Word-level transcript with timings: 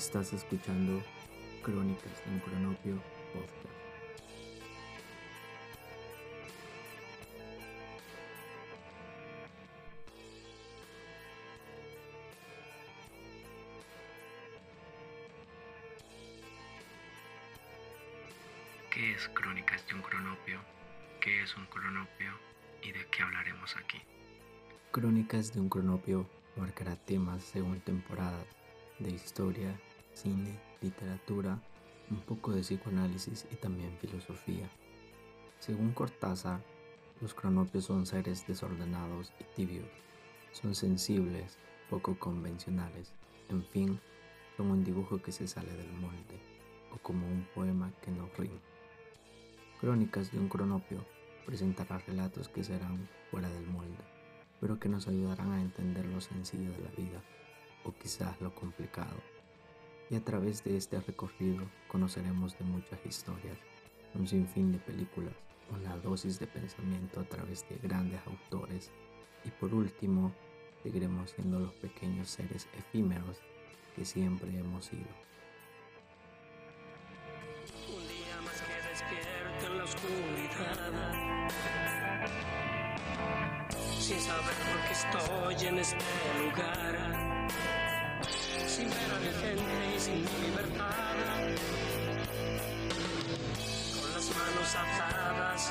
Estás 0.00 0.32
escuchando 0.32 1.02
Crónicas 1.62 2.24
de 2.24 2.30
un 2.32 2.38
Cronopio 2.40 3.02
Podcast. 3.34 3.66
¿Qué 18.90 19.12
es 19.12 19.28
Crónicas 19.28 19.86
de 19.86 19.94
un 19.96 20.00
Cronopio? 20.00 20.60
¿Qué 21.20 21.42
es 21.42 21.54
un 21.58 21.66
cronopio? 21.66 22.32
¿Y 22.82 22.92
de 22.92 23.06
qué 23.10 23.22
hablaremos 23.22 23.76
aquí? 23.76 24.00
Crónicas 24.92 25.52
de 25.52 25.60
un 25.60 25.68
Cronopio 25.68 26.26
marcará 26.56 26.96
temas 26.96 27.44
según 27.44 27.80
temporada 27.80 28.42
de 28.98 29.10
historia, 29.10 29.78
cine, 30.14 30.58
literatura, 30.80 31.60
un 32.10 32.20
poco 32.20 32.52
de 32.52 32.62
psicoanálisis 32.62 33.46
y 33.50 33.56
también 33.56 33.96
filosofía. 33.98 34.68
Según 35.58 35.92
Cortázar, 35.92 36.60
los 37.20 37.34
cronopios 37.34 37.84
son 37.84 38.06
seres 38.06 38.46
desordenados 38.46 39.32
y 39.38 39.44
tibios, 39.54 39.88
son 40.52 40.74
sensibles, 40.74 41.58
poco 41.88 42.18
convencionales, 42.18 43.12
en 43.48 43.64
fin, 43.64 44.00
como 44.56 44.72
un 44.72 44.84
dibujo 44.84 45.20
que 45.22 45.32
se 45.32 45.46
sale 45.46 45.72
del 45.72 45.92
molde, 45.92 46.40
o 46.92 46.98
como 46.98 47.26
un 47.26 47.46
poema 47.54 47.92
que 48.02 48.10
no 48.10 48.28
rima. 48.36 48.60
Crónicas 49.80 50.32
de 50.32 50.38
un 50.38 50.48
cronopio 50.48 51.04
presentará 51.46 51.98
relatos 51.98 52.48
que 52.48 52.64
serán 52.64 53.08
fuera 53.30 53.48
del 53.48 53.66
molde, 53.66 54.04
pero 54.60 54.78
que 54.78 54.88
nos 54.88 55.08
ayudarán 55.08 55.52
a 55.52 55.60
entender 55.60 56.04
lo 56.06 56.20
sencillo 56.20 56.70
de 56.72 56.82
la 56.82 56.90
vida 56.90 57.22
o 57.84 57.92
quizás 57.92 58.40
lo 58.40 58.54
complicado. 58.54 59.16
Y 60.10 60.16
a 60.16 60.24
través 60.24 60.64
de 60.64 60.76
este 60.76 61.00
recorrido 61.00 61.64
conoceremos 61.86 62.58
de 62.58 62.64
muchas 62.64 62.98
historias, 63.06 63.56
un 64.14 64.26
sinfín 64.26 64.72
de 64.72 64.78
películas, 64.78 65.34
una 65.70 65.96
dosis 65.98 66.40
de 66.40 66.48
pensamiento 66.48 67.20
a 67.20 67.24
través 67.24 67.64
de 67.68 67.76
grandes 67.76 68.20
autores 68.26 68.90
y 69.44 69.50
por 69.50 69.72
último 69.72 70.34
seguiremos 70.82 71.30
siendo 71.30 71.60
los 71.60 71.72
pequeños 71.74 72.28
seres 72.28 72.66
efímeros 72.76 73.38
que 73.94 74.04
siempre 74.04 74.50
hemos 74.58 74.86
sido. 74.86 75.06
Un 77.88 78.08
día 78.08 78.40
más 78.44 78.60
que 78.62 78.88
despierto 78.88 79.66
en 79.66 79.78
la 79.78 79.84
oscuridad 79.84 81.10
Sin 84.00 84.18
saber 84.18 84.54
por 84.66 84.80
qué 84.86 84.92
estoy 84.92 85.68
en 85.68 85.78
este 85.78 86.04
lugar 86.40 87.09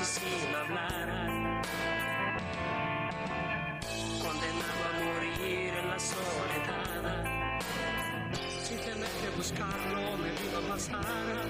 y 0.00 0.04
sin 0.04 0.54
hablar. 0.54 1.62
Condenado 4.22 4.82
a 4.88 4.92
morir 5.04 5.74
en 5.74 5.88
la 5.88 5.98
soledad. 5.98 7.60
Sin 8.62 8.78
tener 8.78 9.10
que 9.20 9.30
buscarlo, 9.36 10.16
me 10.18 10.30
vino 10.30 10.58
a 10.58 10.74
pasar. 10.74 11.44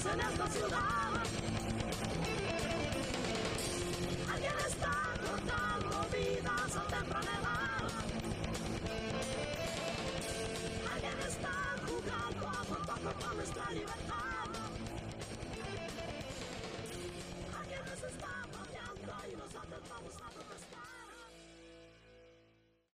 En 0.00 0.20
esta 0.20 0.46
ciudad. 0.48 1.81